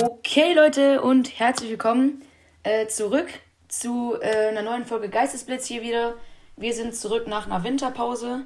[0.00, 2.22] Okay, Leute, und herzlich willkommen
[2.62, 3.26] äh, zurück
[3.66, 6.14] zu äh, einer neuen Folge Geistesblitz hier wieder.
[6.56, 8.44] Wir sind zurück nach einer Winterpause.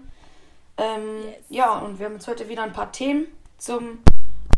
[0.79, 1.35] Ähm, yes.
[1.51, 3.27] Ja, und wir haben jetzt heute wieder ein paar Themen
[3.59, 3.99] zum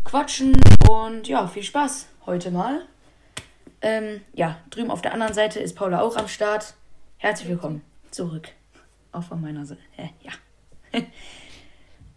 [0.05, 0.55] Quatschen
[0.89, 2.85] und ja, viel Spaß heute mal.
[3.81, 6.75] Ähm, ja, drüben auf der anderen Seite ist Paula auch am Start.
[7.17, 8.47] Herzlich willkommen zurück.
[9.11, 9.81] Auch von meiner Seite.
[9.97, 11.01] Äh, ja.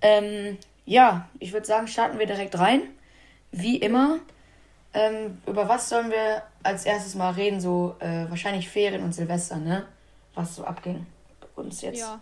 [0.03, 0.57] ähm,
[0.87, 2.83] ja, ich würde sagen, starten wir direkt rein.
[3.51, 4.21] Wie immer.
[4.95, 7.61] Ähm, über was sollen wir als erstes mal reden?
[7.61, 9.87] So äh, wahrscheinlich Ferien und Silvester, ne?
[10.35, 11.07] Was so abging
[11.41, 12.01] bei uns jetzt.
[12.01, 12.21] Ja.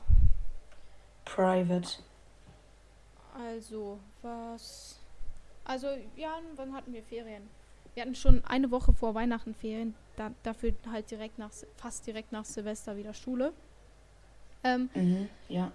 [1.24, 1.88] Private.
[3.34, 4.98] Also, was.
[5.64, 7.48] Also, ja, wann hatten wir Ferien?
[7.94, 9.94] Wir hatten schon eine Woche vor Weihnachten Ferien.
[10.16, 13.52] Da, dafür halt direkt nach, fast direkt nach Silvester wieder Schule.
[14.64, 15.72] Ähm, mhm, ja.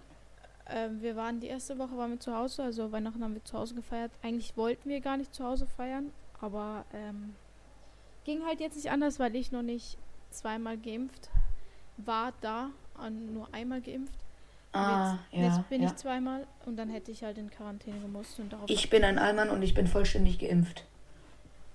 [0.65, 3.57] Äh, wir waren die erste Woche waren wir zu Hause, also Weihnachten haben wir zu
[3.57, 4.11] Hause gefeiert.
[4.21, 7.35] Eigentlich wollten wir gar nicht zu Hause feiern, aber ähm,
[8.23, 9.97] ging halt jetzt nicht anders, weil ich noch nicht
[10.29, 11.29] zweimal geimpft
[11.97, 12.69] war da,
[13.33, 14.17] nur einmal geimpft.
[14.73, 15.89] Ah, jetzt, ja, jetzt bin ja.
[15.89, 18.39] ich zweimal und dann hätte ich halt in Quarantäne gemusst.
[18.39, 20.85] Und darauf ich bin ein Allmann und ich bin vollständig geimpft.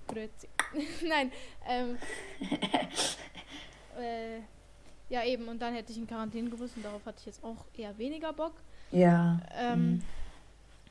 [1.07, 1.31] Nein,
[1.67, 1.97] ähm,
[3.99, 4.39] äh,
[5.09, 7.65] ja eben, und dann hätte ich in Quarantäne gemusst und darauf hatte ich jetzt auch
[7.77, 8.53] eher weniger Bock.
[8.91, 9.39] Ja.
[9.55, 10.03] Ähm, mhm.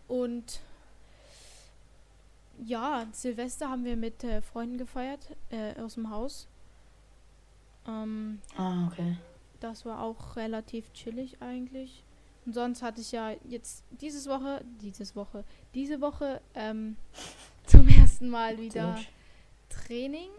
[0.09, 0.61] Und
[2.65, 6.49] ja, Silvester haben wir mit äh, Freunden gefeiert äh, aus dem Haus.
[7.87, 9.17] Ähm, ah, okay.
[9.61, 12.05] Das war auch relativ chillig eigentlich.
[12.45, 16.97] Und sonst hatte ich ja jetzt dieses Woche, dieses Woche, diese Woche ähm,
[17.67, 18.99] zum ersten Mal wieder
[19.69, 20.31] Training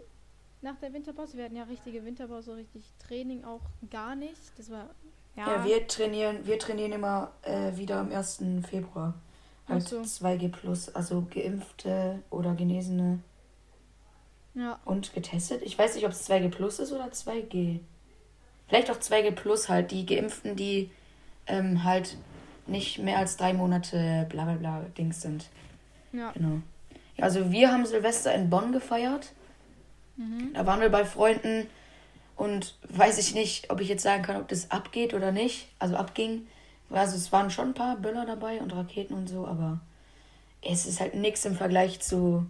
[0.62, 1.36] nach der Winterpause.
[1.36, 4.40] Wir hatten ja richtige Winterpause, richtig Training auch gar nicht.
[4.56, 4.90] Das war
[5.36, 5.56] ja.
[5.56, 8.42] ja wir trainieren, wir trainieren immer äh, wieder am 1.
[8.68, 9.14] Februar.
[9.68, 10.00] Halt so.
[10.00, 13.20] 2G plus, also geimpfte oder Genesene.
[14.54, 14.78] Ja.
[14.84, 15.62] Und getestet.
[15.62, 17.80] Ich weiß nicht, ob es 2G plus ist oder 2G.
[18.66, 20.90] Vielleicht auch 2G plus halt, die Geimpften, die
[21.46, 22.16] ähm, halt
[22.66, 25.48] nicht mehr als drei Monate bla bla bla Dings sind.
[26.12, 26.32] Ja.
[26.32, 26.60] Genau.
[27.16, 29.32] Ja, also wir haben Silvester in Bonn gefeiert.
[30.16, 30.52] Mhm.
[30.54, 31.66] Da waren wir bei Freunden
[32.36, 35.68] und weiß ich nicht, ob ich jetzt sagen kann, ob das abgeht oder nicht.
[35.78, 36.46] Also abging.
[36.90, 39.80] Also es waren schon ein paar Böller dabei und Raketen und so, aber
[40.62, 42.46] es ist halt nichts im Vergleich zu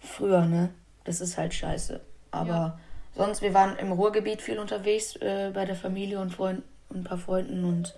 [0.00, 0.70] früher, ne?
[1.04, 2.00] Das ist halt scheiße.
[2.30, 2.78] Aber ja.
[3.16, 7.04] sonst, wir waren im Ruhrgebiet viel unterwegs äh, bei der Familie und Freunden und ein
[7.04, 7.94] paar Freunden und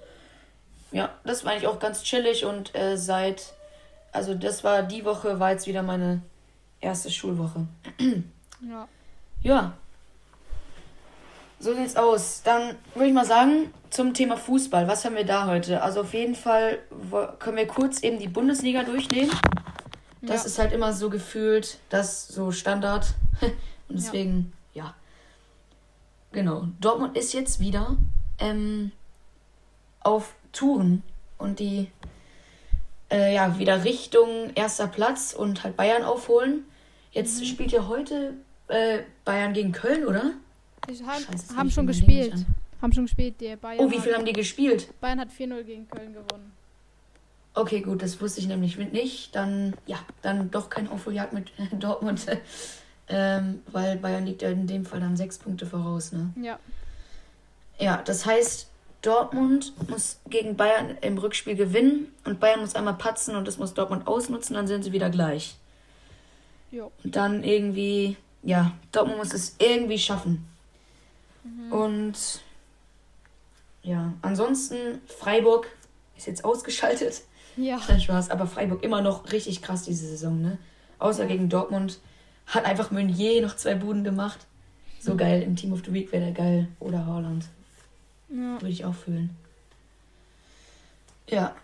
[0.92, 3.54] ja, das war eigentlich auch ganz chillig und äh, seit,
[4.12, 6.22] also das war die Woche, war jetzt wieder meine
[6.80, 7.66] erste Schulwoche.
[8.68, 8.88] ja.
[9.42, 9.72] Ja,
[11.60, 12.42] so sieht's aus.
[12.42, 14.88] Dann würde ich mal sagen, zum Thema Fußball.
[14.88, 15.82] Was haben wir da heute?
[15.82, 16.78] Also auf jeden Fall
[17.38, 19.30] können wir kurz eben die Bundesliga durchnehmen.
[20.22, 20.46] Das ja.
[20.46, 23.14] ist halt immer so gefühlt, das so Standard.
[23.88, 24.84] Und deswegen, ja.
[24.84, 24.94] ja.
[26.32, 26.68] Genau.
[26.80, 27.96] Dortmund ist jetzt wieder
[28.38, 28.92] ähm,
[30.00, 31.02] auf Touren
[31.38, 31.90] und die
[33.10, 36.64] äh, ja wieder Richtung erster Platz und halt Bayern aufholen.
[37.10, 37.46] Jetzt mhm.
[37.46, 38.34] spielt ja heute
[38.68, 40.32] äh, Bayern gegen Köln, oder?
[40.90, 42.34] Die haben, Scheiße, haben schon gespielt.
[42.82, 43.40] Haben schon gespielt.
[43.40, 44.88] Der Bayern oh, wie viel haben die gespielt?
[45.00, 46.52] Bayern hat 4-0 gegen Köln gewonnen.
[47.54, 49.34] Okay, gut, das wusste ich nämlich nicht.
[49.34, 52.26] Dann, ja, dann doch kein Aufholjagd mit Dortmund.
[53.08, 56.32] ähm, weil Bayern liegt ja in dem Fall dann sechs Punkte voraus, ne?
[56.40, 56.58] Ja.
[57.78, 58.68] Ja, das heißt,
[59.02, 63.74] Dortmund muss gegen Bayern im Rückspiel gewinnen und Bayern muss einmal patzen und das muss
[63.74, 65.56] Dortmund ausnutzen, dann sind sie wieder gleich.
[66.70, 66.92] Jo.
[67.02, 70.46] Und dann irgendwie, ja, Dortmund muss es irgendwie schaffen.
[71.44, 71.72] Mhm.
[71.72, 72.40] Und
[73.82, 75.68] ja, ansonsten Freiburg
[76.16, 77.22] ist jetzt ausgeschaltet.
[77.56, 77.78] Ja.
[77.78, 80.58] Kein Spaß, aber Freiburg immer noch richtig krass diese Saison, ne?
[80.98, 81.28] Außer ja.
[81.28, 81.98] gegen Dortmund
[82.46, 84.46] hat einfach Meunier noch zwei Buden gemacht.
[85.00, 85.18] So mhm.
[85.18, 86.68] geil, im Team of the Week wäre der geil.
[86.78, 87.46] Oder Haaland.
[88.28, 88.60] Ja.
[88.60, 89.30] Würde ich auch fühlen.
[91.28, 91.54] Ja.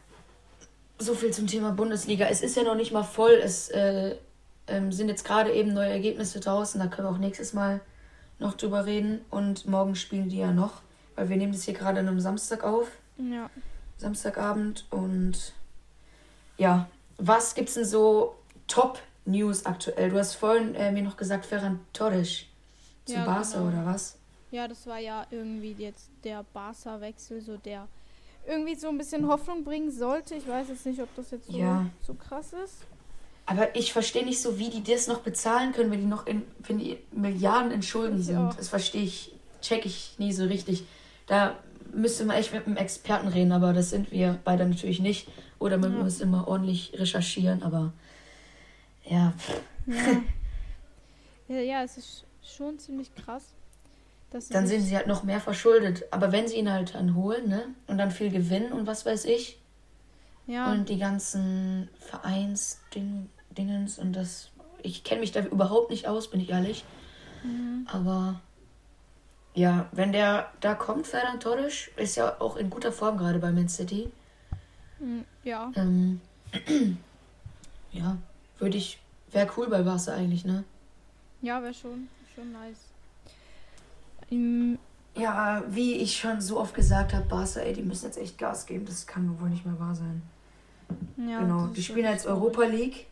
[0.99, 2.27] So viel zum Thema Bundesliga.
[2.27, 3.33] Es ist ja noch nicht mal voll.
[3.33, 4.17] Es äh,
[4.67, 6.81] ähm, sind jetzt gerade eben neue Ergebnisse draußen.
[6.81, 7.81] Da können wir auch nächstes Mal
[8.39, 9.25] noch drüber reden.
[9.31, 10.83] Und morgen spielen die ja noch,
[11.15, 12.89] weil wir nehmen das hier gerade an einem Samstag auf.
[13.19, 13.51] Ja.
[13.99, 14.87] Samstagabend.
[14.91, 15.53] Und
[16.59, 16.89] ja,
[17.19, 18.37] was gibt's denn so
[18.69, 20.11] Top-News aktuell?
[20.11, 22.45] Du hast vorhin äh, mir noch gesagt, Ferran Torres
[23.05, 23.69] zu ja, Barca genau.
[23.69, 24.19] oder was?
[24.51, 27.89] Ja, das war ja irgendwie jetzt der Barca-Wechsel, so der
[28.47, 30.35] irgendwie so ein bisschen Hoffnung bringen sollte.
[30.35, 31.87] Ich weiß jetzt nicht, ob das jetzt so, ja.
[32.01, 32.83] so krass ist.
[33.47, 36.43] Aber ich verstehe nicht so, wie die das noch bezahlen können, wenn die noch in,
[36.59, 38.39] wenn die Milliarden in Schulden sind.
[38.39, 38.55] Auch.
[38.55, 39.33] Das verstehe ich,
[39.63, 40.85] check ich nie so richtig.
[41.27, 41.57] Da
[41.93, 45.29] müsste man echt mit einem Experten reden, aber das sind wir beide natürlich nicht.
[45.61, 46.03] Oder man ja.
[46.03, 47.93] muss immer ordentlich recherchieren, aber
[49.05, 49.33] ja.
[51.49, 51.61] ja.
[51.61, 53.55] Ja, es ist schon ziemlich krass.
[54.51, 56.05] dann sind sie halt noch mehr verschuldet.
[56.11, 57.63] Aber wenn sie ihn halt dann holen, ne?
[57.87, 59.61] Und dann viel gewinnen und was weiß ich.
[60.49, 60.73] Ja.
[60.73, 61.89] Und die ganzen
[63.57, 64.51] Vereinsdingens und das.
[64.83, 66.85] Ich kenne mich da überhaupt nicht aus, bin ich ehrlich.
[67.43, 67.87] Mhm.
[67.91, 68.41] Aber
[69.55, 73.51] ja, wenn der da kommt, Ferran Torres, ist ja auch in guter Form gerade bei
[73.51, 74.11] Man City.
[75.01, 75.73] Mhm, ja.
[75.75, 76.21] Ähm,
[77.93, 78.19] ja,
[78.59, 79.01] würde ich.
[79.33, 80.65] Wäre cool bei Barca eigentlich, ne?
[81.43, 82.79] Ja, wäre schon, schon nice.
[84.31, 84.79] Im
[85.17, 88.67] ja, wie ich schon so oft gesagt habe, Barca, ey, die müssen jetzt echt Gas
[88.67, 88.85] geben.
[88.85, 90.23] Das kann wohl nicht mehr wahr sein.
[91.17, 93.07] Ja, genau, die spielen jetzt Europa League.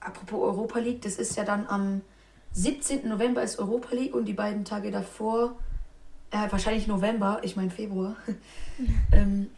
[0.00, 2.02] Apropos Europa League, das ist ja dann am
[2.52, 3.08] 17.
[3.08, 5.56] November ist Europa League und die beiden Tage davor,
[6.30, 8.16] äh, wahrscheinlich November, ich meine Februar,
[9.12, 9.48] ähm,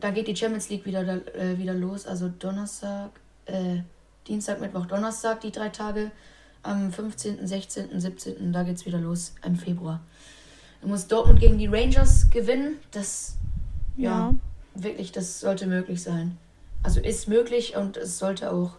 [0.00, 1.02] da geht die Champions League wieder,
[1.34, 2.06] äh, wieder los.
[2.06, 3.10] Also Donnerstag,
[3.46, 3.78] äh,
[4.26, 6.10] Dienstag, Mittwoch, Donnerstag, die drei Tage.
[6.62, 8.52] Am 15., 16., 17.
[8.52, 10.00] da geht es wieder los im Februar.
[10.80, 12.78] Da muss Dortmund gegen die Rangers gewinnen.
[12.90, 13.36] Das,
[13.96, 14.34] ja, ja,
[14.74, 16.38] wirklich, das sollte möglich sein.
[16.82, 18.76] Also ist möglich und es sollte auch,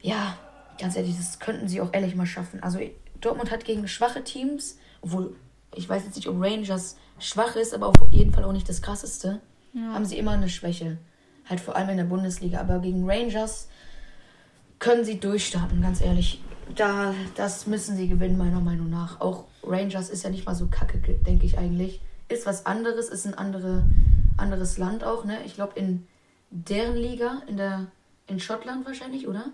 [0.00, 0.36] ja,
[0.78, 2.62] ganz ehrlich, das könnten sie auch ehrlich mal schaffen.
[2.62, 2.80] Also
[3.20, 5.36] Dortmund hat gegen schwache Teams, obwohl
[5.74, 8.82] ich weiß jetzt nicht, ob Rangers schwach ist, aber auf jeden Fall auch nicht das
[8.82, 9.40] krasseste,
[9.72, 9.92] ja.
[9.92, 10.98] haben sie immer eine Schwäche.
[11.48, 12.60] Halt vor allem in der Bundesliga.
[12.60, 13.68] Aber gegen Rangers
[14.78, 16.42] können sie durchstarten, ganz ehrlich.
[16.74, 19.20] Da, das müssen sie gewinnen, meiner Meinung nach.
[19.20, 22.00] Auch Rangers ist ja nicht mal so kacke, denke ich eigentlich.
[22.28, 23.84] Ist was anderes, ist ein andere,
[24.36, 25.38] anderes Land auch, ne?
[25.44, 26.06] Ich glaube in
[26.50, 27.86] deren Liga, in der
[28.28, 29.46] in Schottland wahrscheinlich, oder?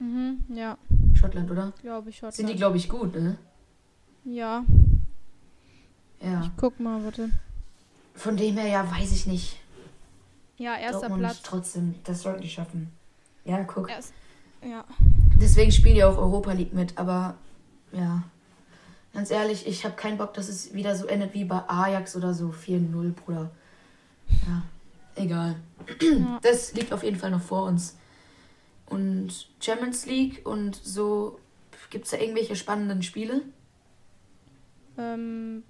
[0.00, 0.78] Mhm, ja.
[1.14, 1.72] Schottland, oder?
[1.82, 2.34] Glaube ich, Schottland.
[2.34, 3.36] Sind die, glaube ich, gut, ne?
[4.24, 4.64] Ja.
[6.22, 6.42] Ja.
[6.42, 7.30] Ich guck mal, warte.
[8.14, 9.60] Von dem her, ja, weiß ich nicht.
[10.56, 11.42] Ja, erster Dortmund Platz.
[11.42, 12.90] trotzdem, das sollten die schaffen.
[13.44, 13.88] Ja, guck.
[13.88, 14.12] Erst,
[14.62, 14.84] ja.
[15.40, 17.36] Deswegen spielen die auch Europa League mit, aber
[17.92, 18.22] ja.
[19.12, 22.32] Ganz ehrlich, ich habe keinen Bock, dass es wieder so endet wie bei Ajax oder
[22.32, 23.50] so 4-0, Bruder.
[24.46, 24.62] Ja,
[25.14, 25.56] egal.
[26.00, 26.38] Ja.
[26.42, 27.96] Das liegt auf jeden Fall noch vor uns.
[28.90, 31.38] Und Champions League und so.
[31.88, 33.42] Gibt es da irgendwelche spannenden Spiele?
[34.98, 35.62] Ähm,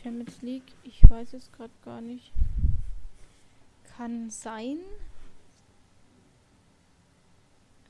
[0.00, 2.32] Champions League, ich weiß es gerade gar nicht.
[3.96, 4.78] Kann sein.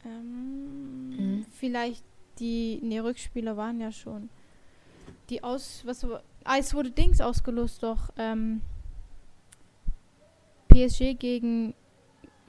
[0.05, 1.47] Ähm, mhm.
[1.53, 2.03] Vielleicht
[2.39, 2.81] die.
[2.83, 4.31] Ne, Rückspiele waren ja schon.
[5.29, 5.83] Die aus.
[5.85, 6.06] Was
[6.44, 8.09] Ah, es wurde Dings ausgelost doch.
[8.17, 8.62] Ähm,
[10.69, 11.75] PSG gegen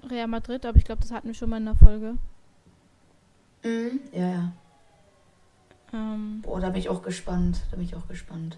[0.09, 2.17] Real Madrid, aber ich glaube, das hatten wir schon mal in der Folge.
[3.63, 4.51] Mhm, ja, ja.
[5.91, 7.61] Ähm, Boah, da bin ich auch gespannt.
[7.71, 8.57] Da bin ich auch gespannt.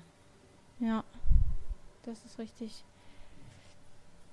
[0.80, 1.04] Ja,
[2.04, 2.84] das ist richtig.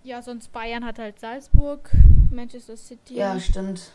[0.02, 1.90] Ja, sonst Bayern hat halt Salzburg,
[2.30, 3.14] Manchester City.
[3.14, 3.92] Ja, stimmt.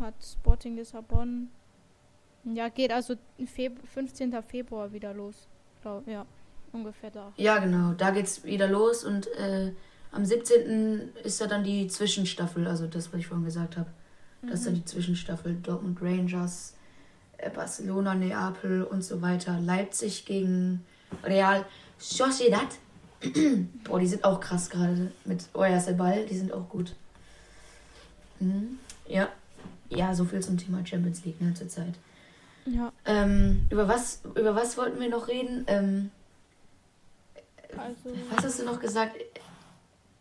[0.00, 1.48] Hat Sporting Lissabon.
[2.44, 3.14] Ja, geht also
[3.44, 4.42] Feb 15.
[4.42, 5.48] Februar wieder los.
[5.82, 6.26] Glaub, ja,
[6.72, 7.32] ungefähr da.
[7.36, 7.92] Ja, genau.
[7.92, 9.72] Da geht's wieder los und äh,
[10.16, 11.10] am 17.
[11.24, 13.90] ist ja dann die Zwischenstaffel, also das, was ich vorhin gesagt habe.
[14.40, 14.54] Das mhm.
[14.54, 14.76] ist dann mhm.
[14.78, 15.54] die Zwischenstaffel.
[15.62, 16.72] Dortmund Rangers,
[17.36, 19.60] äh, Barcelona, Neapel und so weiter.
[19.60, 20.84] Leipzig gegen
[21.22, 21.66] Real
[21.98, 22.68] Sociedad.
[23.84, 26.24] Boah, die sind auch krass gerade mit Oyarzabal.
[26.24, 26.94] Die sind auch gut.
[28.40, 28.78] Mhm.
[29.06, 29.28] Ja.
[29.90, 31.94] Ja, so viel zum Thema Champions League ne, zurzeit.
[32.64, 32.90] Ja.
[33.04, 35.64] Ähm, über, was, über was wollten wir noch reden?
[35.68, 36.10] Ähm,
[37.76, 39.14] also, was hast du noch gesagt?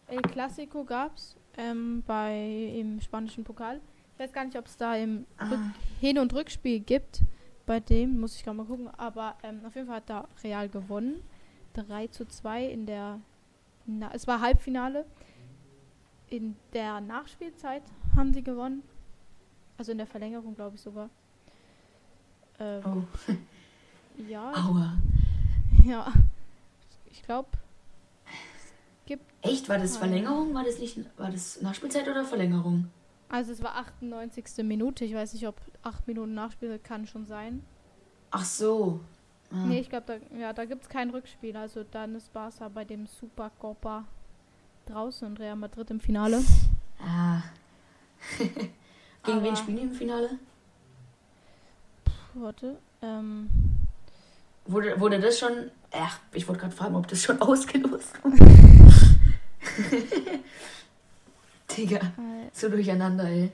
[0.08, 3.82] El Clasico gab's ähm, bei im spanischen Pokal.
[4.14, 5.72] Ich weiß gar nicht, ob es da im ah.
[6.00, 7.22] Hin- und Rückspiel gibt.
[7.66, 8.88] Bei dem muss ich gerade mal gucken.
[8.98, 11.22] Aber ähm, auf jeden Fall hat da Real gewonnen.
[11.74, 13.20] 3 zu 2 in der.
[13.86, 15.06] Na, es war Halbfinale.
[16.30, 17.84] In der Nachspielzeit
[18.16, 18.84] haben sie gewonnen.
[19.78, 21.10] Also in der Verlängerung, glaube ich sogar.
[22.60, 23.34] Ähm, oh.
[24.28, 24.52] ja.
[24.54, 24.98] Aua.
[25.84, 26.12] Ja.
[27.12, 27.50] Ich glaube,
[29.06, 29.24] gibt.
[29.42, 29.70] Echt?
[29.70, 30.54] War das Verlängerung?
[30.54, 32.90] War das nicht war das Nachspielzeit oder Verlängerung?
[33.30, 34.46] Also es war 98.
[34.64, 35.06] Minute.
[35.06, 37.64] Ich weiß nicht, ob 8 Minuten Nachspiel kann schon sein.
[38.32, 39.00] Ach so.
[39.52, 39.66] Ah.
[39.66, 41.56] Nee, ich glaube, da, ja, da gibt es kein Rückspiel.
[41.56, 44.06] Also dann ist Barca bei dem Supercopa
[44.86, 46.44] draußen und Real Madrid im Finale.
[47.00, 47.42] Ah.
[48.38, 50.40] Gegen Aber wen spielen die im Finale?
[52.36, 52.78] warte.
[53.02, 53.50] Ähm.
[54.66, 55.72] Wurde, wurde das schon.
[55.92, 58.65] Ach, ich wollte gerade fragen, ob das schon ausgelost wurde.
[61.78, 63.52] Digga, äh, so durcheinander, ey.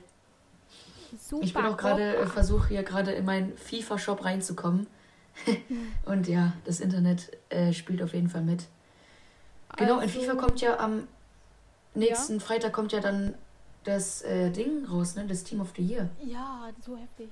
[1.18, 4.86] Super ich bin auch gerade, äh, versuche hier gerade in meinen FIFA-Shop reinzukommen.
[6.04, 8.64] Und ja, das Internet äh, spielt auf jeden Fall mit.
[9.76, 11.08] Genau, also, in FIFA kommt ja am
[11.94, 12.40] nächsten ja?
[12.40, 13.34] Freitag kommt ja dann
[13.84, 15.26] das äh, Ding raus, ne?
[15.26, 16.08] Das Team of the Year.
[16.22, 17.30] Ja, so heftig.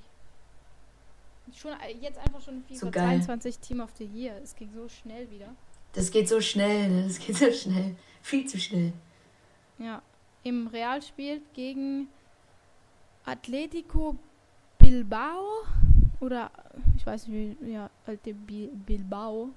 [1.55, 4.35] Schon, äh, jetzt einfach schon FIFA so 22 Team of the Year.
[4.43, 5.53] Es ging so schnell wieder.
[5.93, 7.03] Das geht so schnell, ne?
[7.07, 7.95] Das geht so schnell.
[8.21, 8.93] Viel zu schnell.
[9.77, 10.01] Ja.
[10.43, 12.07] Im Real spielt gegen
[13.25, 14.15] Atletico
[14.79, 15.65] Bilbao
[16.19, 16.49] oder
[16.95, 19.49] ich weiß nicht, wie, ja, alte Bilbao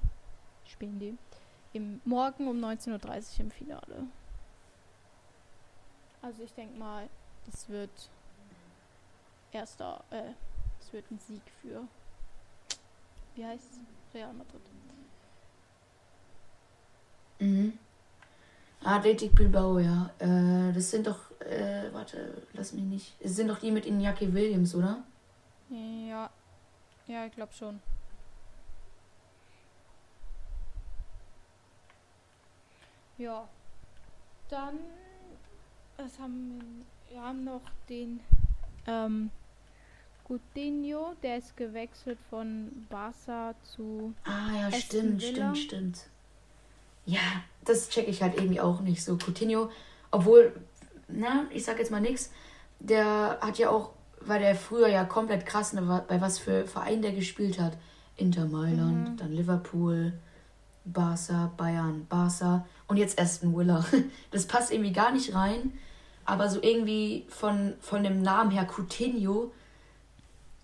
[0.67, 1.17] spielen die.
[1.73, 4.07] Im Morgen um 19.30 Uhr im Finale.
[6.21, 7.09] Also ich denke mal,
[7.47, 7.91] das wird
[9.53, 10.33] erster, äh,
[10.79, 11.87] das wird ein Sieg für,
[13.35, 14.15] wie heißt es?
[14.15, 14.63] Real Madrid.
[17.39, 17.79] Mhm.
[18.83, 20.11] Athletic Bilbao, ja.
[20.19, 23.13] Äh, das sind doch, äh, warte, lass mich nicht.
[23.21, 25.03] Es sind doch die mit Iñaki Williams, oder?
[25.71, 26.31] Ja.
[27.07, 27.81] Ja, ich glaube schon.
[33.19, 33.49] Ja.
[34.51, 34.79] Dann
[35.97, 38.21] was haben wir haben noch den
[38.87, 39.31] ähm,
[40.27, 45.55] Coutinho, der ist gewechselt von Barca zu Ah ja, Aston stimmt, Villa.
[45.55, 46.11] stimmt, stimmt.
[47.07, 47.21] Ja,
[47.65, 49.17] das checke ich halt irgendwie auch nicht so.
[49.17, 49.71] Coutinho,
[50.11, 50.53] obwohl,
[51.09, 52.31] na, ich sag jetzt mal nichts,
[52.81, 57.03] der hat ja auch, weil der früher ja komplett krass, ne, bei was für Verein
[57.03, 57.77] der gespielt hat.
[58.17, 59.17] Inter Mailand, mhm.
[59.17, 60.13] dann Liverpool,
[60.85, 63.85] Barca, Bayern, Barca und jetzt Aston Villa.
[64.31, 65.73] Das passt irgendwie gar nicht rein,
[66.25, 69.53] aber so irgendwie von, von dem Namen her Coutinho,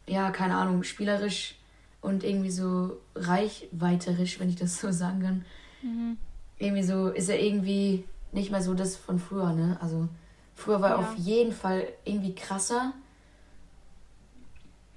[0.06, 1.56] ja, keine Ahnung, spielerisch
[2.00, 5.44] und irgendwie so reichweiterisch, wenn ich das so sagen kann.
[5.82, 6.16] Mhm
[6.60, 9.78] irgendwie so, ist er irgendwie nicht mehr so das von früher, ne?
[9.80, 10.08] Also
[10.54, 12.92] früher war er auf jeden Fall irgendwie krasser.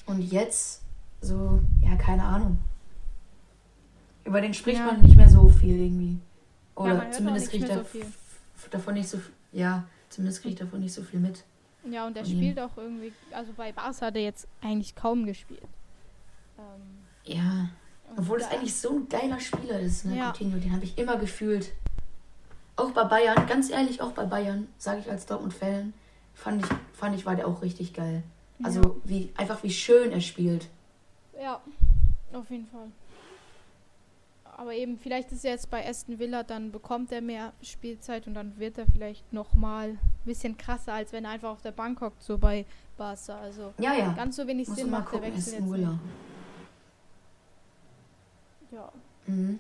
[0.06, 0.84] Und jetzt
[1.22, 2.58] so, ja, keine Ahnung.
[4.26, 4.86] Über den spricht ja.
[4.86, 6.20] man nicht mehr so viel irgendwie.
[6.76, 9.20] Oder ja, zumindest kriegt er so davon nicht so
[9.52, 11.44] ja, zumindest kriegt er davon nicht so viel mit.
[11.90, 15.68] Ja, und er spielt auch irgendwie, also bei Barca hat er jetzt eigentlich kaum gespielt.
[16.58, 17.70] Ähm, ja.
[18.18, 20.32] Obwohl das eigentlich so ein geiler Spieler ist, ne, ja.
[20.32, 21.72] Coutinho, den habe ich immer gefühlt.
[22.76, 25.94] Auch bei Bayern, ganz ehrlich, auch bei Bayern, sage ich als Dortmund-Fan,
[26.34, 28.24] fand ich, fand ich, war der auch richtig geil.
[28.64, 28.96] Also ja.
[29.04, 30.68] wie, einfach wie schön er spielt.
[31.40, 31.62] Ja,
[32.34, 32.88] auf jeden Fall.
[34.58, 38.36] Aber eben, vielleicht ist er jetzt bei Aston Villa, dann bekommt er mehr Spielzeit und
[38.36, 42.02] dann wird er vielleicht nochmal ein bisschen krasser, als wenn er einfach auf der Bank
[42.02, 42.66] hockt, so bei
[42.98, 43.40] Barca.
[43.40, 44.14] Also ja, ja.
[44.14, 45.90] ganz so wenig Muss Sinn macht gucken, der Wechsel Aston Villa.
[45.90, 46.02] Nicht.
[48.74, 48.92] Ja.
[49.28, 49.60] Mhm.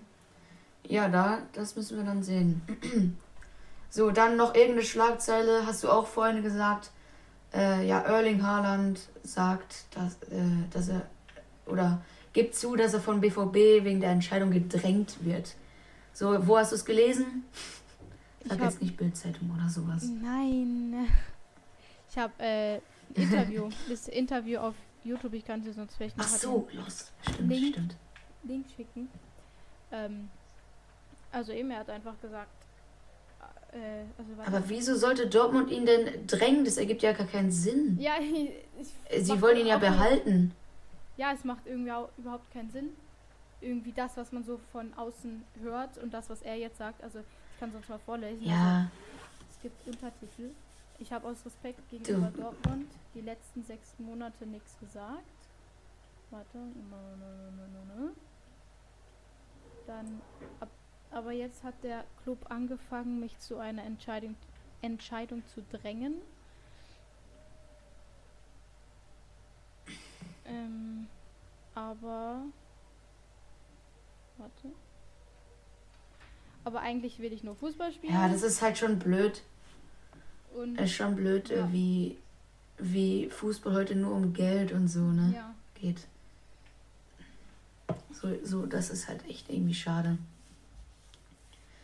[0.87, 2.61] Ja, da, das müssen wir dann sehen.
[3.89, 6.91] so, dann noch irgendeine Schlagzeile, hast du auch vorhin gesagt.
[7.53, 11.07] Äh, ja, Erling Haaland sagt, dass, äh, dass er
[11.65, 12.01] oder
[12.33, 15.55] gibt zu, dass er von BVB wegen der Entscheidung gedrängt wird.
[16.13, 17.45] So, wo hast du es gelesen?
[18.41, 20.03] Ich sag jetzt nicht Bildzeitung oder sowas.
[20.21, 21.07] Nein.
[22.09, 22.79] Ich habe äh,
[23.13, 26.25] Interview, das Interview auf YouTube, ich kann es sonst vielleicht noch.
[26.25, 27.11] Ach so, los.
[27.29, 27.73] Stimmt, Link.
[27.75, 27.95] stimmt.
[28.43, 29.09] Link schicken.
[29.91, 30.29] Ähm,
[31.31, 32.51] also eben, er hat einfach gesagt.
[33.71, 36.63] Äh, also Aber wieso sollte Dortmund ihn denn drängen?
[36.63, 37.97] Das ergibt ja gar keinen Sinn.
[37.99, 38.13] Ja,
[39.09, 40.53] ich, sie wollen ihn ja behalten.
[41.17, 42.89] Ja, es macht irgendwie auch überhaupt keinen Sinn.
[43.61, 47.03] Irgendwie das, was man so von außen hört und das, was er jetzt sagt.
[47.03, 48.43] Also ich kann sonst mal vorlesen.
[48.43, 48.77] Ja.
[48.77, 50.49] Also, es gibt Untertitel.
[50.99, 52.41] Ich habe aus Respekt gegenüber du.
[52.41, 55.23] Dortmund die letzten sechs Monate nichts gesagt.
[56.31, 56.57] Warte.
[59.87, 60.21] Dann,
[60.59, 60.69] ab,
[61.11, 64.35] aber jetzt hat der Club angefangen, mich zu einer Entscheidung,
[64.81, 66.15] Entscheidung zu drängen.
[70.45, 71.07] Ähm,
[71.75, 72.43] aber.
[74.37, 74.71] Warte.
[76.65, 78.13] Aber eigentlich will ich nur Fußball spielen.
[78.13, 79.41] Ja, das ist halt schon blöd.
[80.55, 81.71] Und ist schon blöd, ja.
[81.71, 82.17] wie,
[82.77, 85.33] wie Fußball heute nur um Geld und so, ne?
[85.35, 85.55] Ja.
[85.75, 86.07] Geht.
[88.43, 90.17] So, das ist halt echt irgendwie schade.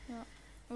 [0.08, 0.25] Ja.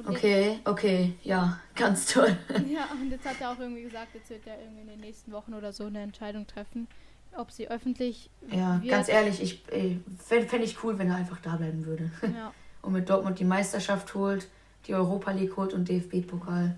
[0.07, 2.37] okay, okay, ja, ganz toll.
[2.67, 5.31] Ja, und jetzt hat er auch irgendwie gesagt, jetzt wird er irgendwie in den nächsten
[5.31, 6.87] Wochen oder so eine Entscheidung treffen,
[7.35, 8.29] ob sie öffentlich.
[8.51, 8.91] Ja, wird.
[8.91, 9.63] ganz ehrlich, ich
[10.19, 12.11] fände ich cool, wenn er einfach da bleiben würde.
[12.21, 12.53] Ja.
[12.81, 14.47] und mit Dortmund die Meisterschaft holt,
[14.87, 16.75] die Europa League holt und DFB-Pokal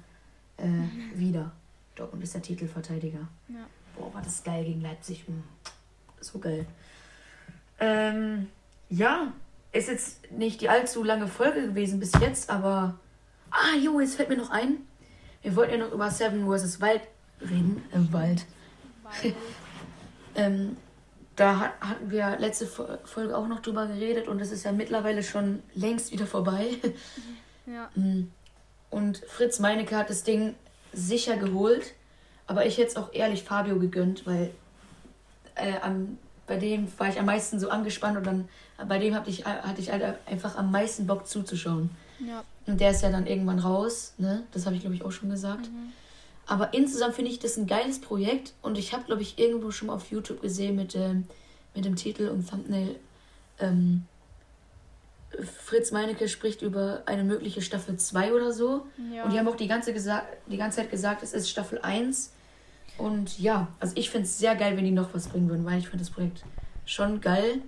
[0.58, 0.68] äh,
[1.15, 1.51] wieder.
[1.96, 3.27] Dortmund ist der Titelverteidiger.
[3.48, 3.68] Ja.
[3.98, 5.25] Boah, war das geil gegen Leipzig.
[5.27, 5.44] Hm,
[6.20, 6.65] so geil.
[7.80, 8.48] Ähm,
[8.89, 9.34] ja,
[9.72, 13.00] ist jetzt nicht die allzu lange Folge gewesen bis jetzt, aber.
[13.51, 14.80] Ah, jo, jetzt fällt mir noch ein.
[15.42, 16.82] Wir wollten ja noch über Seven vs.
[16.82, 17.01] Wild
[17.42, 17.84] reden.
[17.94, 18.46] Im Wald.
[20.36, 20.77] ähm,
[21.36, 25.24] da hat, hatten wir letzte Folge auch noch drüber geredet und es ist ja mittlerweile
[25.24, 26.77] schon längst wieder vorbei.
[27.68, 27.89] Ja.
[27.96, 28.32] Mm.
[28.92, 30.54] Und Fritz Meinecke hat das Ding
[30.94, 31.96] sicher geholt,
[32.46, 34.51] aber ich hätte es auch ehrlich Fabio gegönnt, weil
[35.56, 38.48] äh, am bei dem war ich am meisten so angespannt und dann
[38.88, 41.90] bei dem hatte ich, hatte ich halt einfach am meisten Bock zuzuschauen.
[42.20, 42.44] Ja.
[42.68, 44.44] Und der ist ja dann irgendwann raus, ne?
[44.52, 45.68] Das habe ich, glaube ich, auch schon gesagt.
[45.68, 45.92] Mhm.
[46.48, 49.88] Aber insgesamt finde ich das ein geiles Projekt und ich habe, glaube ich, irgendwo schon
[49.88, 51.25] mal auf YouTube gesehen mit, ähm,
[51.74, 52.96] mit dem Titel und Thumbnail.
[53.60, 54.06] Ähm,
[55.64, 58.86] Fritz Meinecke spricht über eine mögliche Staffel 2 oder so.
[59.14, 59.24] Ja.
[59.24, 62.32] Und die haben auch die ganze, die ganze Zeit gesagt, es ist Staffel 1.
[62.98, 65.80] Und ja, also ich finde es sehr geil, wenn die noch was bringen würden, weil
[65.80, 66.44] ich finde das Projekt
[66.86, 67.62] schon geil.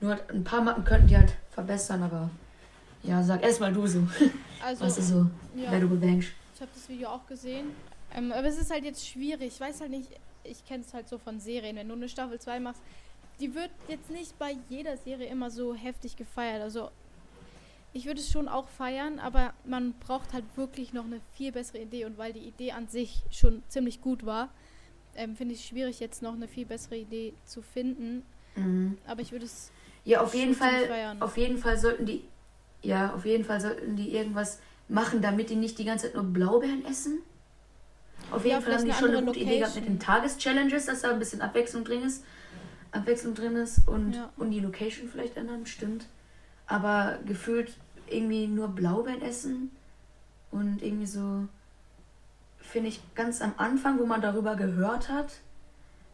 [0.00, 2.30] Nur ein paar Mappen könnten die halt verbessern, aber
[3.02, 4.06] ja, sag erstmal du so.
[4.64, 5.70] Also, was ist so, ja.
[5.70, 6.30] wer du bedenkst.
[6.54, 7.66] Ich habe das Video auch gesehen.
[8.14, 9.48] Ähm, aber es ist halt jetzt schwierig.
[9.48, 10.08] Ich weiß halt nicht,
[10.42, 11.76] ich kenne es halt so von Serien.
[11.76, 12.80] Wenn du eine Staffel 2 machst,
[13.40, 16.62] die wird jetzt nicht bei jeder Serie immer so heftig gefeiert.
[16.62, 16.90] Also
[17.92, 21.80] ich würde es schon auch feiern, aber man braucht halt wirklich noch eine viel bessere
[21.80, 22.06] Idee.
[22.06, 24.48] Und weil die Idee an sich schon ziemlich gut war,
[25.16, 28.22] ähm, finde ich schwierig, jetzt noch eine viel bessere Idee zu finden.
[28.56, 28.98] Mhm.
[29.06, 29.70] Aber ich würde es.
[30.04, 31.16] Ja, auf jeden Fall.
[31.20, 32.24] Auf jeden Fall sollten die.
[32.82, 36.24] Ja, auf jeden Fall sollten die irgendwas machen, damit die nicht die ganze Zeit nur
[36.24, 37.20] Blaubeeren essen.
[38.30, 39.48] Auf jeden ja, Fall haben die schon eine gute Location.
[39.48, 42.24] Idee gehabt mit den Tageschallenges, dass da ein bisschen Abwechslung drin ist.
[42.92, 44.30] Abwechslung drin ist und, ja.
[44.36, 46.06] und die Location vielleicht ändern, stimmt.
[46.66, 47.74] Aber gefühlt
[48.08, 49.70] irgendwie nur Blaubeeren essen
[50.50, 51.48] und irgendwie so
[52.64, 55.28] finde ich, ganz am Anfang, wo man darüber gehört hat,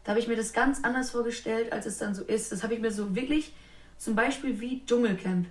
[0.03, 2.51] da habe ich mir das ganz anders vorgestellt, als es dann so ist.
[2.51, 3.53] Das habe ich mir so wirklich
[3.97, 5.47] zum Beispiel wie Dschungelcamp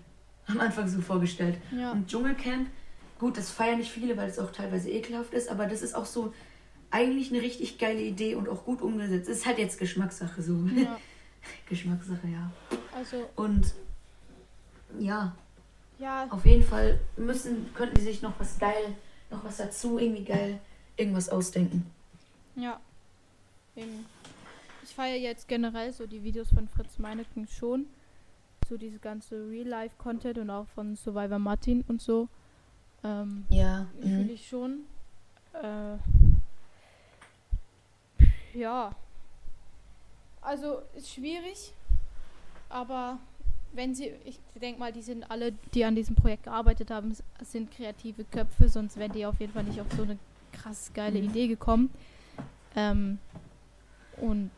[0.46, 1.56] am Anfang so vorgestellt.
[1.70, 1.92] Ja.
[1.92, 2.68] Und Dschungelcamp,
[3.18, 6.06] gut, das feiern nicht viele, weil es auch teilweise ekelhaft ist, aber das ist auch
[6.06, 6.34] so
[6.90, 9.28] eigentlich eine richtig geile Idee und auch gut umgesetzt.
[9.28, 10.64] Ist halt jetzt Geschmackssache so.
[10.74, 10.98] Ja.
[11.68, 12.50] Geschmackssache, ja.
[12.96, 13.28] Also.
[13.36, 13.72] Und
[14.98, 15.36] ja.
[16.00, 16.26] Ja.
[16.30, 18.96] Auf jeden Fall müssen, könnten die sich noch was geil,
[19.30, 20.60] noch was dazu irgendwie geil
[21.00, 21.90] irgendwas ausdenken.
[22.56, 22.80] Ja.
[23.76, 24.06] Eben.
[24.82, 27.86] Ich feiere jetzt generell so die Videos von Fritz Meineken schon.
[28.68, 32.28] So diese ganze Real-Life-Content und auch von Survivor Martin und so.
[33.02, 33.86] Ähm, ja.
[34.00, 34.30] Fühle mhm.
[34.30, 34.80] ich schon.
[35.54, 35.96] Äh,
[38.58, 38.94] ja.
[40.42, 41.72] Also ist schwierig,
[42.68, 43.18] aber
[43.72, 47.70] wenn sie, ich denke mal, die sind alle, die an diesem Projekt gearbeitet haben, sind
[47.70, 50.18] kreative Köpfe, sonst wären die auf jeden Fall nicht auf so eine
[50.52, 51.28] krass geile mhm.
[51.30, 51.90] Idee gekommen.
[52.76, 53.18] Ähm,
[54.18, 54.50] und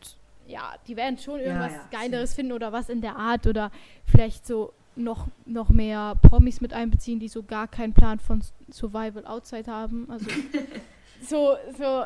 [0.47, 2.35] ja, die werden schon irgendwas ja, ja, Geileres so.
[2.35, 3.71] finden oder was in der Art oder
[4.05, 9.25] vielleicht so noch, noch mehr Promis mit einbeziehen, die so gar keinen Plan von Survival
[9.25, 10.09] Outside haben.
[10.09, 10.29] Also
[11.21, 12.03] so, so,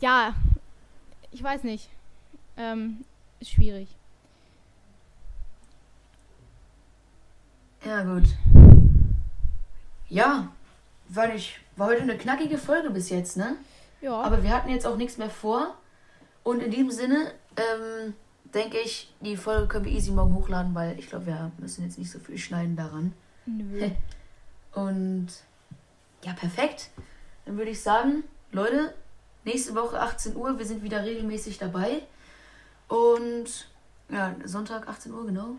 [0.00, 0.34] ja,
[1.30, 1.88] ich weiß nicht.
[2.56, 3.04] Ähm,
[3.40, 3.88] ist schwierig.
[7.84, 8.24] Ja, gut.
[10.08, 10.48] Ja,
[11.08, 13.56] weil ich war heute eine knackige Folge bis jetzt, ne?
[14.00, 14.20] Ja.
[14.20, 15.76] Aber wir hatten jetzt auch nichts mehr vor.
[16.42, 18.14] Und in diesem Sinne, ähm,
[18.54, 21.98] denke ich, die Folge können wir easy morgen hochladen, weil ich glaube, wir müssen jetzt
[21.98, 23.12] nicht so viel schneiden daran.
[23.46, 23.90] Nö.
[24.74, 25.28] Und
[26.24, 26.90] ja, perfekt.
[27.44, 28.94] Dann würde ich sagen, Leute,
[29.44, 32.02] nächste Woche 18 Uhr, wir sind wieder regelmäßig dabei.
[32.88, 33.68] Und
[34.08, 35.56] ja, Sonntag 18 Uhr, genau.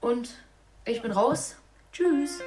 [0.00, 0.30] Und
[0.84, 1.56] ich bin raus.
[1.92, 2.40] Tschüss.